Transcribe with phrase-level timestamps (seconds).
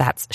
[0.00, 0.26] That's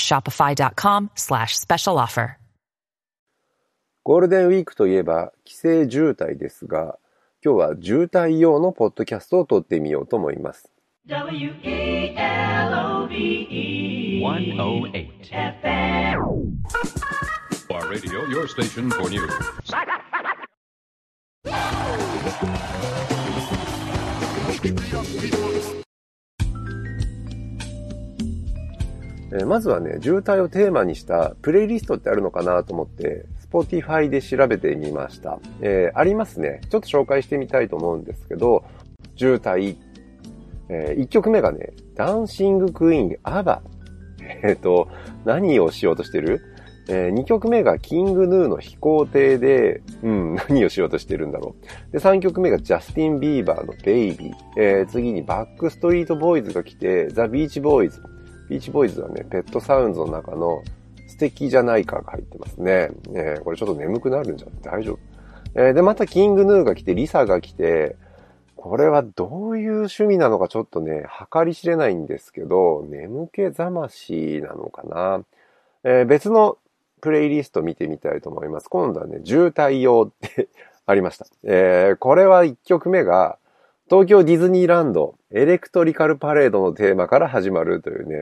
[4.04, 7.00] ゴールデンウィークといえば、帰省渋滞ですが、
[7.44, 10.70] 今日は渋滞用のポッドキャストを撮ってみようと思います。
[29.35, 35.39] えーまずはね、渋滞をテーマにしたプレイリストってあるのかなと思って、Spotify で調べてみました。
[35.61, 36.61] えーありますね。
[36.69, 38.64] ちょっと紹介してみたいと思うんですけど、
[39.16, 39.77] 渋滞。
[40.69, 43.61] え1曲目がね、ダンシングクイーン、アバ。
[44.44, 44.88] えっ、と、
[45.25, 46.42] 何をしようとしてる？
[46.88, 51.55] え2曲目がキングヌーの飛行艇で、うん、何をしようとしてるんだろ
[51.89, 51.92] う。
[51.92, 54.33] で、3曲目がジャスティン・ビーバーのベイビー。
[54.58, 58.02] えー次にバックストリート・ボーイズが来て、ザ・ビーチ・ボーイズ。
[58.50, 60.64] ビーチ・ボーイズはね、ペットサウンズの中の
[61.08, 62.90] 素敵じゃないかが入ってますね。
[63.14, 65.00] えーこれちょっと眠くなるんじゃ大丈夫？
[65.56, 67.96] えーで、またキングヌーが来て、リサが来て、
[68.56, 75.23] これはどういう趣味なのかちょっとね、計り知れないんですけど、眠気覚ましなのかな？
[75.84, 76.58] えー別の
[77.02, 78.68] プレイリスト見てみたいと思います。
[78.68, 80.48] 今度はね、渋滞用って
[80.88, 81.26] ありました。
[81.44, 83.38] えーこれは1曲目が、
[83.88, 88.16] 東京ディズニーランドエレクトリカルパレードのテーマから始まるというね、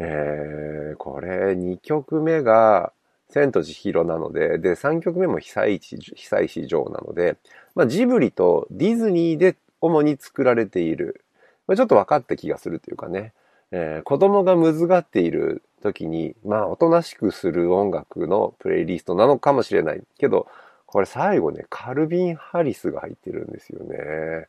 [0.00, 2.92] えーこれ2曲目が
[3.28, 7.36] 千と千尋なので、で、3曲目も被災地、被災市城なので、
[7.74, 11.24] まあ、ジブリとディズニーで主に作られている。
[11.68, 13.32] まあちょっと分かった気がするというかね。
[13.70, 20.02] えー子供がむずがっている時に、まあ、おとなしくする音楽のプレイリストなのかもしれない。
[20.18, 20.48] けど、
[20.86, 24.48] これ最後ね、カルビン・ハリスが入ってるんですよね。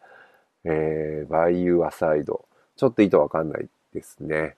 [0.65, 2.45] えー、バイユー・アサイド。
[2.75, 4.55] ちょっと意図わかんないですね。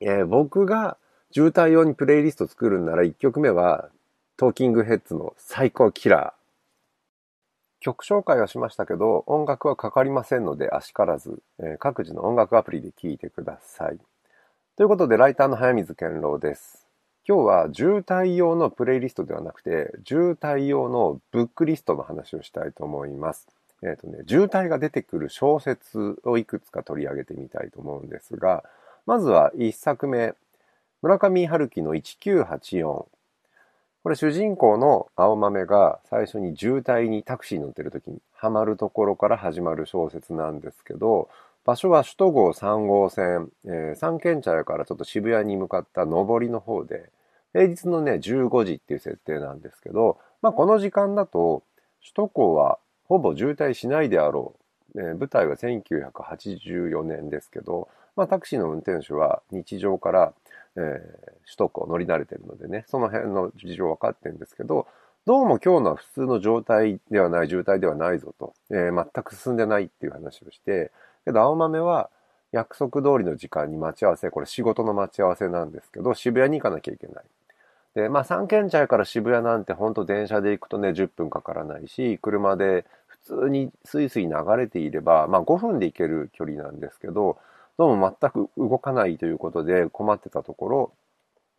[0.00, 0.96] えー僕が
[1.32, 3.88] 渋滞用にプレイリスト作るんなら1曲目は、
[4.36, 6.40] トーキングヘッズの最高キラー。
[7.80, 13.98] 曲紹介はしましたけど、音楽はかかりませんので、あしからず、えー各自の音楽アプリで聴いてください。
[14.76, 16.86] ということで、ライターの早水健郎です。
[17.28, 23.46] 今日は渋滞用のプレイリストではなくて、渋滞用のブックリストの話をしたいと思います。
[23.82, 28.64] えっ、とね、渋滞が出てくる小説をいくつか取り上げてみたいと思うんですが、
[29.06, 30.34] まずは一作目、
[31.02, 33.06] 村上春樹の1984。
[34.02, 41.28] これ主人公の青豆が最初に渋滞にタクシーに乗ってる時にハマるところから始まる小説なんですけど、
[41.64, 47.10] 場所は首都号3号線、えー三軒茶屋からちょっと渋谷に向かった上りの方で、
[47.52, 51.62] 平日のね、15時っていう設定なんですけど、まあこの時間だと、
[52.00, 52.78] 首都高は
[53.10, 54.54] ほぼ渋滞しないであろ
[54.94, 55.00] う。
[55.00, 60.32] えー舞台は1984年ですけど、まあタクシーの運転手は日常から、
[60.76, 64.86] えー首都高乗り慣れてるのでね、その辺の事情分かってるんですけど、
[65.26, 70.92] どうも今日のは普通の状態ではない、渋滞ではないぞと、えー全く進んでないっていう話をして、
[71.24, 72.10] けど青豆は
[72.52, 77.24] 約束通りの時間に待ち合わせ、これ仕事の待ち合わせなんですけど、渋谷に行かなきゃいけない。
[77.94, 82.84] で、まあ三軒茶屋から渋谷なんて本当電車で行くとね、10分かからないし、車で
[83.26, 87.38] 普通にスイスイ流れていれば、まあ5分で行ける距離なんですけど、
[87.78, 90.92] どうも全く動かないということで困ってたところ、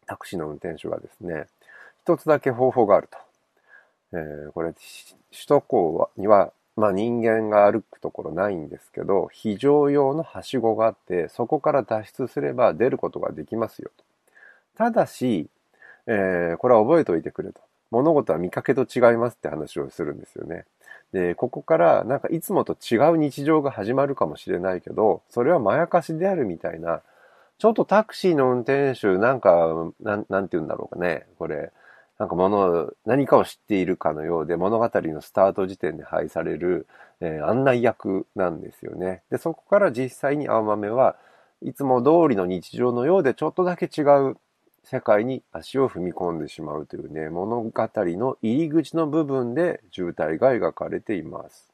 [0.08, 1.48] タクシーの運転手がですね、
[2.04, 3.18] 一つだけ方法があると。
[4.14, 14.04] えーこれ、首都高には、まあ人間が歩くところないんですけど、非常用のはしごがあって、そこから脱出すれば出ることができますよと。
[14.78, 15.48] ただし、
[16.08, 17.62] えーこれは覚えておいてくれと。
[17.92, 20.66] 物事は見かけと違いますって話をするんですよね。
[21.14, 27.02] で、ここからなんかいつもと違う日常が始まるかもしれないけど、それはまやかしであるみたいな、
[27.58, 31.28] ちょっとタクシーの運転手、なんか、なん、なんて言うんだろうかね。
[31.38, 31.72] これ、
[32.18, 36.88] なんか物、何かを知っているかのようで物語のスタート時点で配される、
[37.20, 39.22] えー案内役なんですよね。
[39.30, 41.16] で、そこから実際に青豆は
[41.62, 44.38] いつも通りの日常のようでちょっとだけ違う
[44.84, 51.72] 世界に足を踏み込んでしまうというね、物語の入り口の部分で渋滞が描かれています。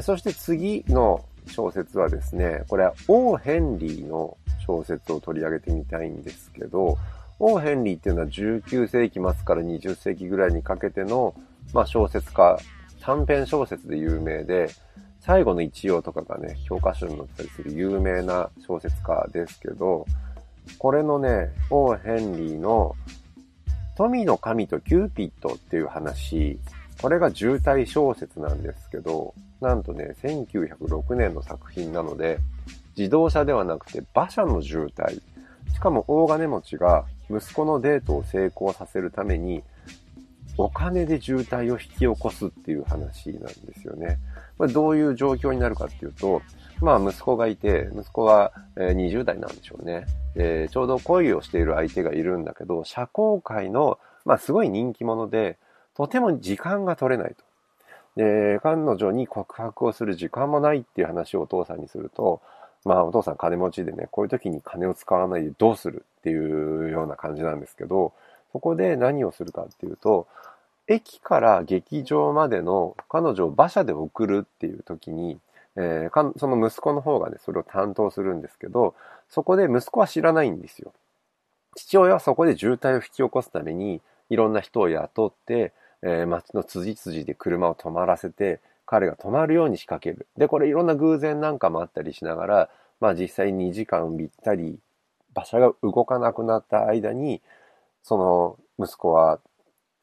[0.00, 6.98] そして次の小説はですね、これはオー・ヘンリーの小説を取り上げてみたいんですけど、
[7.38, 11.34] オー・ヘンリーっていうのは19世紀末から20世紀ぐらいにかけての、
[11.72, 12.58] まあ、小説家、
[13.00, 14.70] 短編小説で有名で、
[15.20, 20.06] 最後の一葉とかがね、教科書に載ったりする有名な小説家ですけど、
[20.78, 22.94] これのね、オー・ヘンリーの
[23.96, 26.58] 富の神とキューピッドっていう話、
[27.00, 32.38] これが渋滞小説なんですけど、なんとね、1906年の作品なので、
[32.96, 35.20] 自動車ではなくて馬車の渋滞。
[35.72, 39.62] しかも大金持ちが息子のデートを成功させるために、
[40.58, 44.18] お金で渋滞を引き起こすっていう話なんですよね。
[44.58, 46.42] これどういう状況になるかっていうと、
[46.80, 50.04] まあ息子がいて、息子は20代なんでしょうね。
[50.34, 55.56] で、ちょうど恋をしている相手がいるんだけど、社交界の、まあすごい人気者で、
[55.96, 57.44] とても時間が取れないと。
[58.16, 62.42] で、彼女に告白をする時間もないっていう話をお父さんにすると、
[62.84, 68.12] まあお父さん金持ちでね、こういう時に金を使わないでどうするっていうような感じなんですけど、
[68.52, 70.26] そこで何をするかっていうと、
[70.88, 75.38] 駅から劇場までの彼女を馬車で送るっていう時に、
[75.76, 78.94] えー、その息子の方がね、それを担当するんですけど、
[79.30, 80.92] そこで息子は知らないんですよ。
[81.76, 88.60] 父親はそこで渋滞を引き起こすために、いろんな人を雇って、えー、街の辻々で車を止まらせて、
[88.92, 90.26] 彼が止まるように仕掛ける。
[90.36, 94.78] で、これいろんな偶然なんかもあったりしながら、まあ実際2時間ぴったり
[95.34, 97.40] 馬車が動かなくなった間に、
[98.02, 99.40] その息子は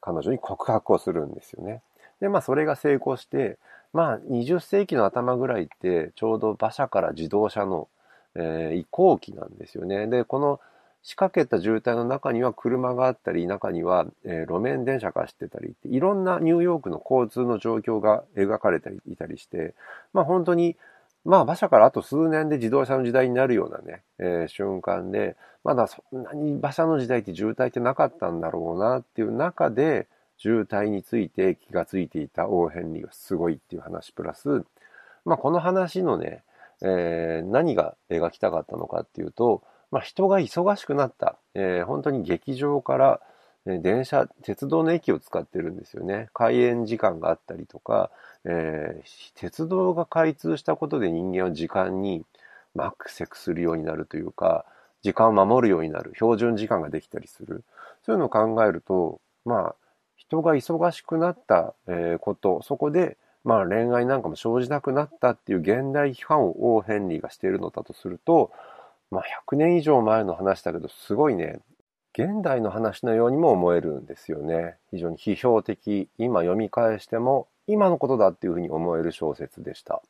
[0.00, 1.82] 彼女に告白をするんですよね。
[2.20, 3.58] で、まあそれが成功して、
[3.92, 7.86] まあ20世紀の頭ぐらいってちょうど馬車から自動車の、
[8.34, 10.08] えー、移行期なんですよね。
[10.08, 10.60] で、この
[11.02, 19.74] 仕掛けた渋滞の中には車があったり、中には、えー、路面電車が走ってたり、いろんなニューヨークの交通の状況が描かれていたりして、
[20.12, 20.76] まあ本当に、
[21.24, 30.06] まあ馬車からあと数年で自動車の時代になるようなね、えー、瞬間で、まだそんなに馬車の時代って渋滞ってなかったんだろうなっていう中で、
[30.36, 34.64] 渋滞について気がついていたオーヘンリーがすごいっていう話プラス、
[35.24, 36.42] まあこの話のね、
[36.82, 43.20] えー、何が描きたかったのかっていうと、まあ、人が忙しくなった、えー、本当に劇場から、
[43.66, 46.30] え電車、鉄道の駅を使ってるんですよね。
[46.32, 48.10] 開園時間があったりとか、
[48.44, 52.24] えー、鉄道が開通したことで人間は時間に
[52.74, 54.64] マックセクするようになるというか、
[55.02, 56.12] 時間を守るようになる。
[56.14, 57.64] 標準時間ができたりする。
[58.04, 59.74] そういうのを考えると、まあ、
[60.16, 68.52] 人が忙しくなった、えこと、そこで、まあ恋愛なんかも生じなくなったっていう現代批判を・ヘンリーがしているのだとすると、
[69.10, 71.60] まあ100年以上前の話だけど、すごいね、
[72.12, 74.76] 現代の話のようにも思えるんですよね。
[74.90, 80.02] 非常に批評的、今読み返しても、今のことだっていうふうに思える小説でした。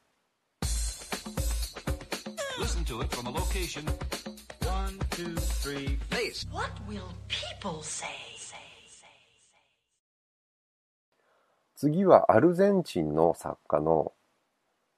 [11.76, 14.12] 次はアルゼンチンの作家の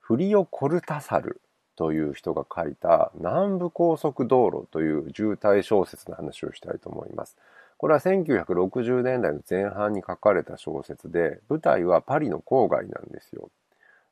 [0.00, 1.41] フリオ・コルタサル
[1.76, 7.36] という人が書いた南部高速道路という渋滞小説の話をしたいと思います。
[7.78, 13.50] これは1960年代の前半に書かれた小説で、舞台はパリの郊外なんですよ。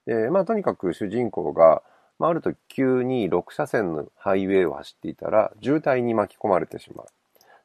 [0.07, 1.83] で、まあとにかく主人公が、
[2.19, 7.07] まあ、あると急に6車線のハイウェイを走っていたら渋滞に巻き込まれてしまう。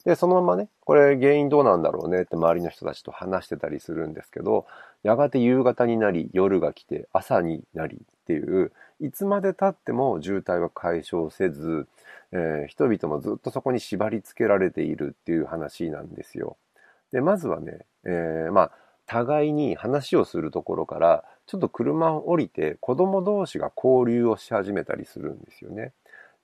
[0.05, 4.67] で、そのままね、これ原因どうなんだろうねって周りの人たちと話してたりするんですけど、
[5.01, 11.87] やがて夕方になり、夜が来て、朝になりっていう、いつまで経っても渋滞は解消せず、
[12.31, 16.57] えー、人々もずっとそこに縛り付けられているっていう話なんですよ。
[17.11, 18.71] で、まずはね、えー、まあ、
[19.05, 25.93] 互いに話をするところから、ちょっと車を降りて子供同士が交流をし始めたりするんですよね。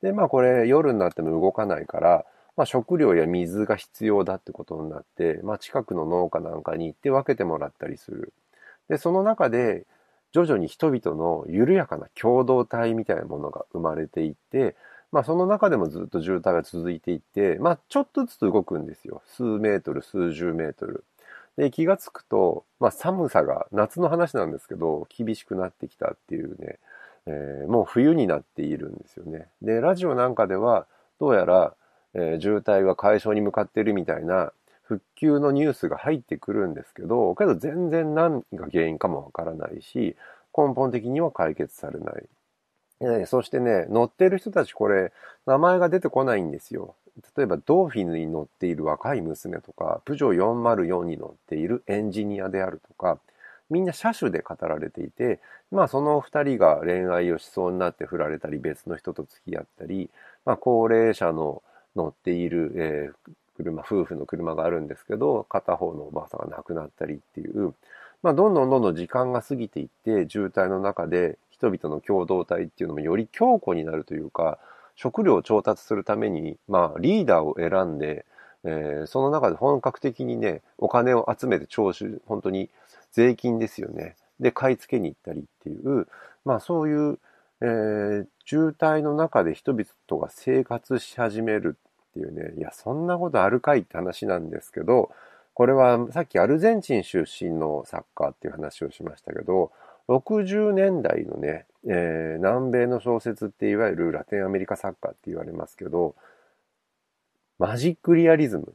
[0.04, 2.26] で、まあこれ夜になっても動かないから、
[2.58, 8.34] まあ、食料や水が必要だってことになって、まあ、近くの農家なんかに行って分けてもらったりする。
[8.90, 9.86] で、その中で、
[10.32, 14.76] 徐々に人々の緩やかな共同体みたいなものが生まれていって、
[15.12, 19.22] まあその中でもずっと渋滞が続いていって、まあちょっとずつ動くんですよ。
[19.28, 21.04] 数メートル、数十メートル。
[21.58, 26.80] で、気がつくと、まあ寒さが、夏の話なんですけど、厳しくなってきたっていうね、
[27.26, 29.48] えー、もう冬になっているんですよね。
[29.62, 30.88] で、ラジオなんかでは、
[31.20, 31.74] どうやら、
[32.14, 40.16] えー、渋滞が解消に向かってるみたいな復旧のニュースが入ってくるんですけど、けど全然何が原因かもわからないし、
[40.58, 42.26] 根本的には解決されない。
[43.02, 45.12] えそしてね、乗ってる人たちこれ、
[45.46, 46.96] 名前が出てこないんですよ。
[47.36, 53.20] 例えば、ドーフィンに乗っている若い娘とか、プジョー404に乗っているエンジニアであるとか、
[53.70, 55.40] みんな車種で語られていて、
[55.72, 60.10] まあその二人が恋愛をしそうになって振られたり、別の人と付き合ったり、
[60.46, 61.64] まあ高齢者の
[61.96, 63.32] 乗っている、えー、
[63.64, 67.74] 車、夫婦の車があるんですけど、片方のおばあさんが亡くなったりっていう、
[68.24, 74.60] まあどんどんどんどん時間が過ぎていって、渋滞の中で人々の共同体っていうのもより強固になるというか、
[74.96, 78.26] 食料を調達するために、まあリーダーを選んで、
[78.64, 82.70] えー、その中で本格的にね、お金を集めて徴収、本当に
[83.12, 84.16] 税金ですよね。
[84.40, 86.08] で、買い付けに行ったりっていう、
[86.46, 87.20] まあそういう、
[87.62, 91.78] えー、渋滞の中で人々が生活し始める
[92.12, 95.12] っていうね、いや、そんなことあるかいって話なんですけど、
[95.54, 99.72] これはさっきアルゼンチン出身の作家っていう話をしましたけど、
[100.08, 106.16] 60年代のね、えー、南米の小説っていわゆるラテンアメリカ作家って言われますけど、
[107.60, 108.74] マジックリアリズム。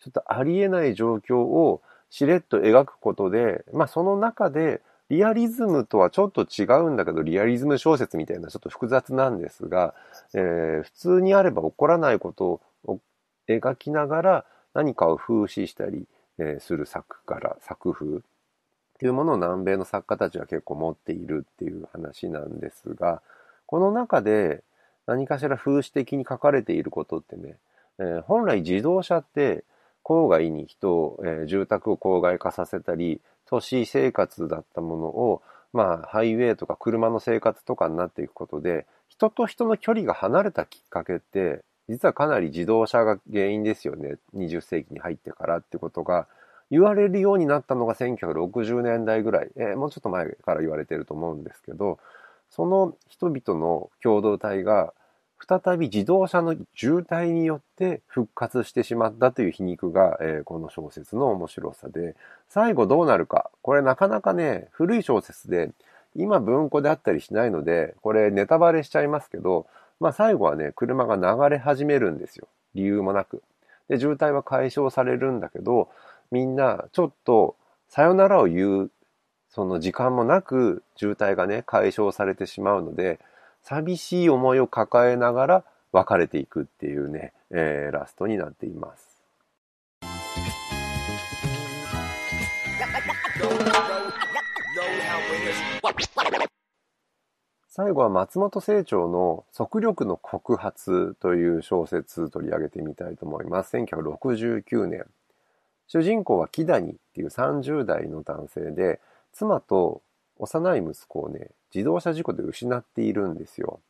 [0.00, 9.94] ちょっとありえない状況をしれっと描くことで、まあその中でリアリズムとはちょっと違うんだけど、リアリズム小説みたいなちょっと複雑なんですが、
[10.34, 13.00] えー、普通にあれば起こらないことを
[13.48, 16.06] 描きながら何かを風刺したり、
[16.38, 18.20] えー、する作から、作風っ
[19.00, 23.20] ていうものを南米の作家たちは結構持っているっていう話なんですが、
[23.66, 24.62] この中で
[25.06, 27.56] 何かしら風刺的に書かれていることってね、
[27.98, 29.64] えー、本来自動車って
[30.10, 35.40] 郊外に人を、えー、住宅を郊外化させたり、都市生活だったものを、
[35.72, 44.16] まあ、ハイウェイとか車の生活とかになっていくことで、人と人の距離が離れたきっかけって、実はかなり自動車が原因ですよね。
[44.34, 46.26] 20世紀に入ってからってことが
[46.72, 52.00] 言われるようになったのが1960年代ぐらい、えー、もうちょっと前から言われてると思うんですけど、
[52.48, 54.92] その人々の共同体が
[55.48, 62.14] 再び自動車の渋滞によって復活してしまったという皮肉が、えー、この小説の面白さで、
[62.48, 63.50] 最後どうなるか。
[63.62, 65.70] これなかなかね、古い小説で、
[66.16, 69.66] 今文庫であったりしないので、これネタバレしちゃいますけど、
[69.98, 72.48] まあ最後はね、車が流れ始めるんですよ。
[72.74, 73.42] 理由もなく。
[73.88, 75.88] で、渋滞は解消されるんだけど、
[76.30, 77.56] みんなちょっと
[77.88, 78.90] さよならを言う、
[79.48, 83.18] その時間もなく渋滞がね、解消されてしまうので、
[83.62, 89.10] 寂しい思いを抱えながら別れていくっていうね、えー、ラストになっています。
[97.72, 103.76] 最後は松本清張の速力の告発という小説取り上げてみたいと思います。
[103.76, 105.06] 1969年。
[105.86, 109.00] 主人公は木谷っていう30代の男性で、
[109.32, 110.02] 妻と
[110.36, 113.80] 幼い息子をね、自動車事故で失っているんですよ。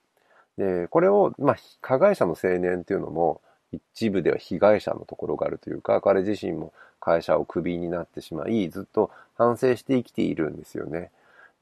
[0.59, 3.41] で、これを、まあ、加害者の青年っていうのも、
[3.73, 11.11] 一部では被害者のところがあるというか、彼自身も会社をクビになってしまい、ずっと反省して生きているんですよね。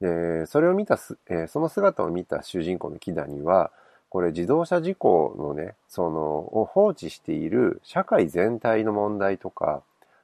[0.01, 3.71] で、それを見たすえー、その姿を見た主人公の木谷は、
[4.09, 6.19] これ自動車事故のね、その、
[6.59, 9.83] を放置している社会全体の問題とか、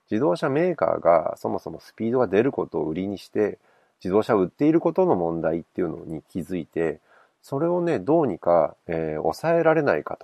[0.09, 3.59] 自動車メーカーがそもそもスピードが出ることを売りにして、
[4.05, 6.99] 自動車を売っていることの問題っていうのに気づいて、
[7.41, 10.19] それをね、どうにか、えー、抑えられないか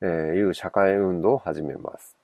[0.00, 2.16] という社会運動を始めます。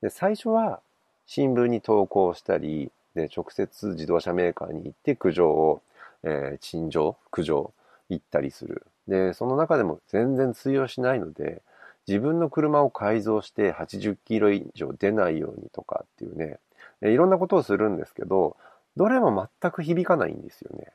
[0.00, 0.78] で、最初は
[1.26, 5.82] 新聞に投稿したり、で、直接自動車メーカーに行って苦情を、
[6.22, 7.72] えー、陳情、苦情
[8.08, 8.86] 行ったりする。
[9.08, 11.62] で、その中でも全然通用しないので、
[12.06, 16.60] 自分の車を改造して80キロ以上出ないようにとかっていうね、
[17.02, 18.56] いろんなことをするんですけど、
[18.98, 20.92] どれも全く響かないんですよね。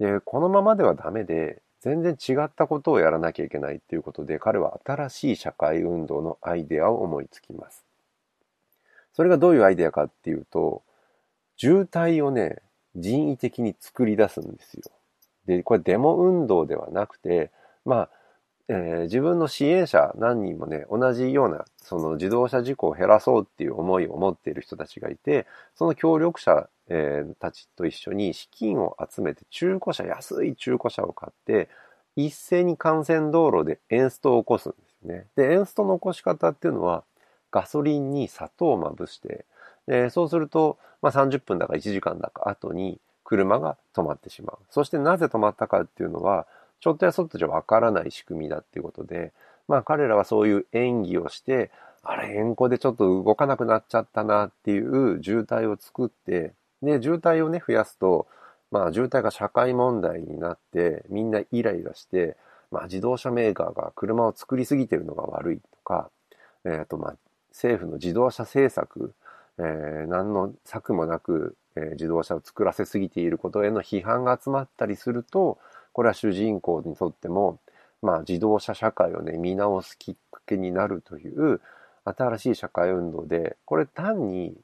[0.00, 7.84] で、このままではダメで、全然違ったことをやらなきゃいけないっていうことで、彼は新しい社会運動のアイデアを思いつきます。
[9.12, 10.82] それがどういうアイデアかっていうと、
[11.56, 12.56] 渋滞をね、
[12.96, 14.82] 人為的に作り出すんですよ。
[15.46, 17.52] で、これデモ運動ではなくて、
[17.84, 18.10] まあ、
[18.68, 31.68] えー、自分の支援者何人もね、同じような、その自動車事故を減らそうっていう思いを持っている人たちがいて、その協力者、えー、たちと一緒に資金を集めて中古車、安い中古車を買って、
[32.14, 35.26] 一斉に幹線道路でエンストを起こすんですね。
[35.36, 37.04] で、エンストの起こし方っていうのは、
[37.50, 39.44] ガソリンに砂糖をまぶして、
[39.86, 44.58] でそうすると、まあ、30分だか1時間だか後に車が止まってしまう。
[44.70, 46.46] そしてなぜ止まったかっていうのは、
[46.80, 49.32] ちょっとやそっとじゃわからない仕組みだっていうことで、
[49.68, 51.70] まあ彼らはそういう演技をして、
[52.02, 56.52] あれ、円弧でちょっと動かなくなっちゃったなっていう渋滞を作って、
[56.86, 58.26] で、渋滞をね、増やすと、
[58.70, 62.36] まあ渋滞が社会問題になって、みんなイライラして、
[62.70, 66.10] まあ自動車メーカーが車を作りすぎてるのが悪いとか、
[66.64, 67.16] えっ、ー、とまあ
[67.50, 69.14] 政府の自動車政策
[69.58, 75.58] えー、何の策もなく、えー、自動車を作らせすぎていることへの批判が集まったりすると、
[75.92, 77.58] これは主人公にとっても、
[78.02, 81.60] まあ自動車社会をね、見直すきっかけになるという
[82.04, 84.54] 新しい社会運動で、これ単に、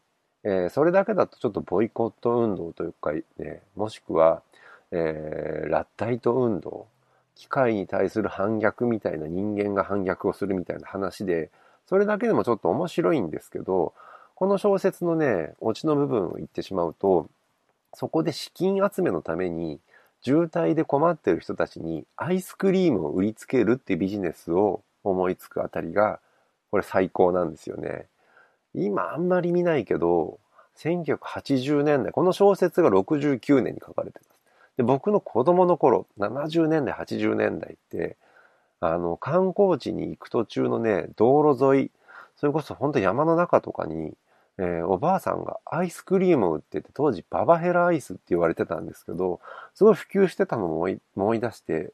[0.45, 4.43] えー、それだけだとちょっとボイコット運動というか、ね、もしくは、
[4.91, 6.87] えー、ラッタイト運動、
[7.35, 11.51] 機械に対する反逆みたいな人間が反逆をするみたいな話で、
[11.87, 13.95] それだけでもちょっと面白いんですけど、
[14.35, 17.29] この小説のね、オチの部分を言ってしまうと、
[17.95, 19.79] そこで資金集めのために、
[20.23, 26.21] 渋滞で困ってる人たちにアイスクリームを売りつけるっていうビジネスを思いつくあたりが、
[26.71, 28.07] これ最高なんですよね。
[28.75, 30.39] 今あんまり見ないけど、
[30.79, 34.33] 1980年代、この小説が69年に書かれてます。
[34.79, 38.17] で僕の子供の頃、70年代、80年代って、
[38.81, 41.91] あの、観光地に行く途中のね、道路沿い、
[42.37, 44.15] それこそ本当山の中とかに、
[44.59, 49.41] えー、おばあさんがアイスクリームを売ってて、当時ババヘラアイスって言われてたんですけど、
[49.75, 51.93] すごい普及してたのを思い出して、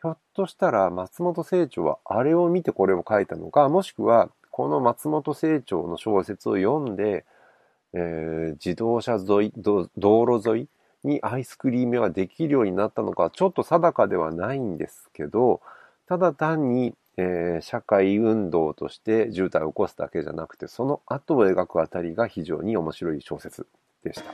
[0.00, 7.24] ひょっとしたら松本清張はあれを見てこれを書いたのか、もしくはこの松本清張の小説を読んで、
[7.92, 10.68] えー、自動車沿い道路沿い
[11.04, 15.60] にアイスクリームができるようになったのか、ちょっと定かではないんですけど、
[16.08, 23.64] ただ単に、えー、社会運動として渋滞を起こすだけじゃなくて、その後を描くあたりが非常に面白い小説
[24.02, 24.32] でした。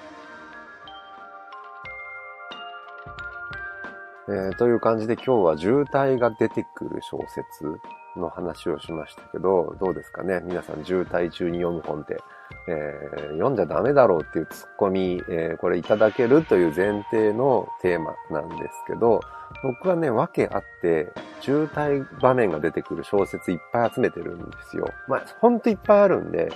[4.29, 7.79] えー、という感じで今日は渋滞が出てくる小説
[8.17, 10.41] の話をしましたけど、どうですかね？
[10.45, 12.19] 皆さん渋滞中に読む本って、
[12.69, 19.21] えー、読んじゃダメだろうっていうツッコミ、えー、これいただけるという前提のテーマなんですけど、
[19.63, 24.89] 僕はね、わけあって、渋滞場面が出てくる小説いっぱい集めてるんですよ。
[25.09, 26.51] まあ、ほんといっぱいあるんで、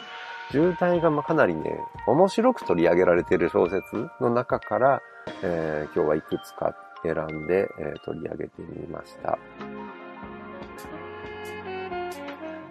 [0.50, 5.02] 渋滞がかなりね、面白く取り上げられてる小説の中から、
[5.42, 9.38] えー、今日はいくつか選んで、えー、取り上げてみました。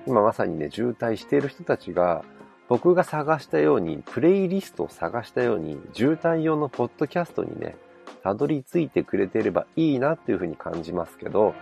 [0.06, 2.24] 今まさにね、渋滞している人たちが、
[2.70, 7.76] 僕が探したように、プレイリストを探したように、渋滞用のポッドキャストにね、
[8.24, 11.54] たどり着いてくれてればいいなっていうふうに感じますけど、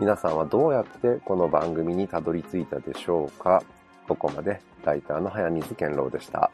[0.00, 3.62] 皆さんはどうやってこの番組にたどり着いたでしょうか？
[4.06, 6.50] ここまでライターの早水健郎でした。